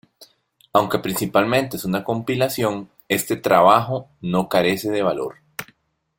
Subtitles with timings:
[0.73, 5.35] Aunque principalmente es una compilación, este trabajo no carece de valor.